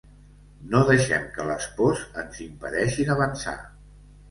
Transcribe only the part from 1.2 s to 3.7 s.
que les pors ens impedeixin avançar.